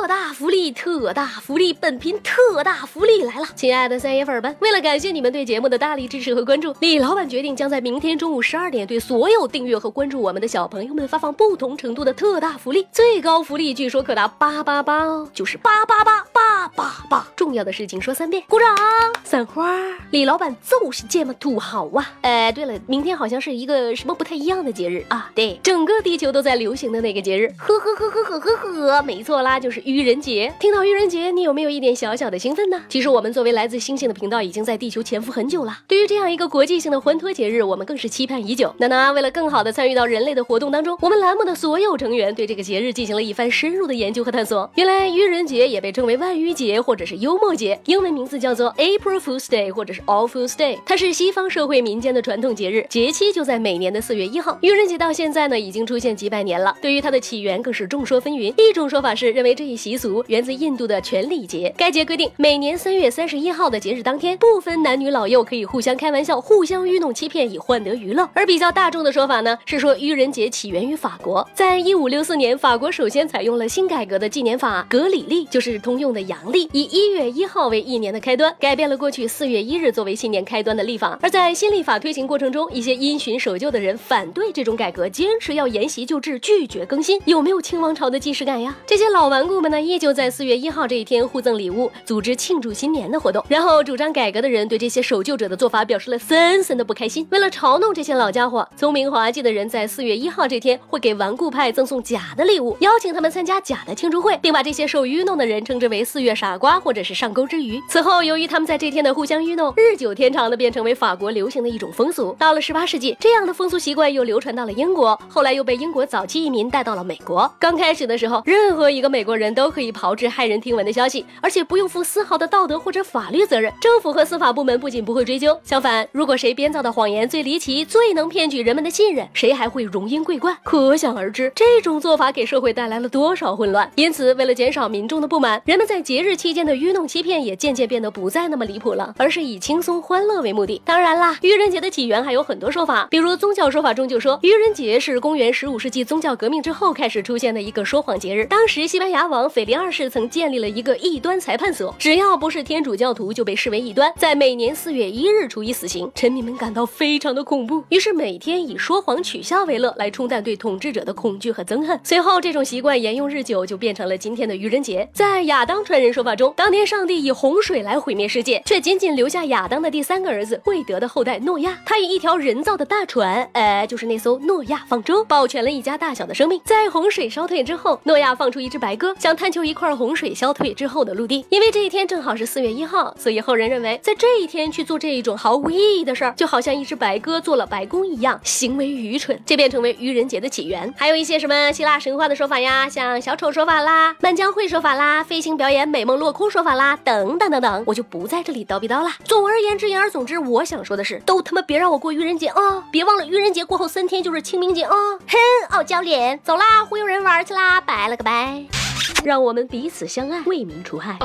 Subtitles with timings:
[0.00, 3.46] 特大福利，特大福利，本频特大福利来了！
[3.54, 17.28] 亲爱的三爷粉们，为了感谢你们对节目的大力支持和关注，李老板决定将在明天中午十二点对所有订阅和关注我们的小朋友们发放不同程度的特大福利，最高福利据说可达八八八哦，就是八八八八八八！
[17.36, 18.74] 重要的事情说三遍，鼓掌！
[19.22, 19.76] 散花，
[20.12, 22.10] 李老板就是这么土豪啊！
[22.22, 25.30] 哎，对了，明天好像是一个什么不太一样的节日啊？
[25.34, 29.60] 对，整个地球都在流行的那个节日，呵呵呵呵呵呵呵，没错啦。
[29.60, 32.80] 就是愚人节，听到愚人节，你有没有一点小小的兴奋呢？
[32.88, 35.80] 其实我们作为来自星星的频道，已经在地球潜伏很久了。
[35.88, 38.72] 对于这样一个国际性的欢脱节日，我们更是期盼已久。
[38.78, 44.70] 那那为了更好的参与到人类的活动当中，我们栏目的所有成员对这个节日进行了一番深入的研究和探索。
[44.76, 50.78] 原来愚人节也被称为万愚节或者是幽默节，英文名字叫做 April Fool's Day 或者是 All Fool's Day。
[50.86, 54.58] 它是西方社会民间的传统节日，节期就在每年的四月一号。
[54.62, 56.76] 愚人节到现在呢，已经出现几百年了。
[56.80, 58.54] 对于它的起源，更是众说纷纭。
[58.56, 60.22] 一种说法是认为这一习俗。
[60.26, 68.28] 源自印度的权礼节，该节规定每年三月三十一号的节日当天，不分男女老幼，可以互相开玩笑、互相愚弄、欺骗，以换得娱乐。
[68.34, 81.18] 而比较大众的说法呢，是说愚人节起源于法国，在一五六四年，法国首先采用了新改革的纪年法格里历，就是通用的阳历，以一月一号为一年的开端，改变了过去四月一日作为新年开端的历法。
[81.22, 87.20] 而在新历法推行过程中，一些因循守旧的人反对这种改革，坚持要沿袭旧制，拒绝更新。
[87.24, 88.76] 有没有清王朝的既视感呀？
[88.86, 90.30] 这些老顽固们呢，依旧在。
[90.30, 93.44] 四月一号这一天互赠礼物，组织庆祝新年的活动。
[93.48, 97.26] 然后主张改革的人对这些守旧者的做法表示了深深的不开心。
[97.30, 107.80] 为了嘲弄这些老家伙，聪明滑稽的人在四月一号这天会给顽固派赠送假的礼物，邀请他们参加假的庆祝会，并把这些受愚弄的人称之为四月傻瓜或者是上钩之鱼。
[107.88, 112.36] 此后，由于他们在这天的互相愚弄，日久天长的变成为法国流行的一种风俗。
[112.38, 117.52] 到了十八世纪，这样的风俗习惯又流传到了英国，后来又被英国早期移民带到了美国。
[117.58, 120.00] 刚开始的时候，任何一个美国人都都可以炮。
[120.00, 123.70] 炮制骇人听闻的消息，而且不用负丝毫的道德或者法律责任。
[123.82, 130.56] 政府和司法部门不仅不会追究，相反，如果谁编造的谎言最离奇、最能骗取人们的信任，谁还会荣膺桂冠？
[130.64, 133.88] 可想而知，这种做法给社会带来了多少混乱。
[133.94, 140.80] 因此，为了减少民众的不满，人们在节日期间的愚弄欺骗也渐渐变得不再那么离谱了，而是以轻松欢乐为目的。
[140.84, 148.46] 当然啦，愚人节的起源还有很多说法，比如宗教说法中就说，愚人节是公元十五世纪宗教革命之后开始出现的一个说谎节日。
[148.46, 150.08] 当时西班牙王 腓力二世。
[150.10, 156.10] 曾建立了一个异端裁判所，只要不是天主教徒就被视为异端，在每年四月一日处以死刑。
[156.14, 161.98] 臣民们感到非常的恐怖，于是每天以说谎取笑为乐，来冲淡对统治者的恐惧和憎恨。
[162.02, 165.08] 随后，这种习惯沿用日久，就变成了今天的愚人节。
[165.12, 171.78] 在亚当传人说法中，当天上帝以洪水来毁灭世界，却仅仅留下亚当的第三个儿子惠德的后代诺亚。
[171.86, 176.60] 他以一条人造的大船，呃，就是那艘诺亚方舟，保全了一家大小的生命。
[176.64, 179.90] 在洪水烧退之后，诺亚放出一只白鸽，想探求一块。
[179.90, 190.94] 洪水消退之后的陆地，因为这一天正好是四月一号，所以后人认为，在这一天去做这一种毫无意义的事儿，就好像一只白鸽做了白宫一样，行为愚蠢，这便成为愚人节的起源。
[190.96, 199.10] 还有一些什么希腊神话的说法呀，像小丑说法啦、满江会说法啦、飞行表演美梦落空说法啦，等等等等，我就不在这里叨逼叨了。
[199.24, 202.84] 总而言之，言而总之，我想说的是，都他妈别让我过愚人节啊！
[202.92, 204.94] 别忘了，愚人节过后三天就是清明节啊！
[205.26, 205.36] 哼，
[205.70, 208.79] 傲娇脸，走啦，忽悠人玩去啦，拜了个拜。
[209.24, 211.18] 让我们彼此相爱，为民除害。